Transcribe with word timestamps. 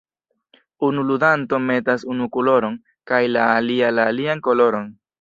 Unu 0.87 1.01
ludanto 1.09 1.59
metas 1.67 2.07
unu 2.15 2.31
koloron 2.39 2.81
kaj 3.13 3.23
la 3.37 3.47
alia 3.55 3.97
la 4.01 4.11
alian 4.15 4.47
koloron. 4.51 4.95